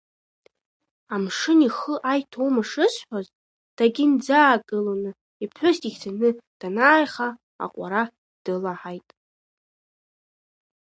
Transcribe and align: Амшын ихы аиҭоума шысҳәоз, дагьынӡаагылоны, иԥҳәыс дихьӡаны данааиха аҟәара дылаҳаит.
Амшын 1.13 1.59
ихы 1.67 1.93
аиҭоума 2.11 2.63
шысҳәоз, 2.69 3.27
дагьынӡаагылоны, 3.75 5.11
иԥҳәыс 5.43 5.77
дихьӡаны 5.81 6.29
данааиха 6.59 7.27
аҟәара 7.63 8.03
дылаҳаит. 8.43 9.07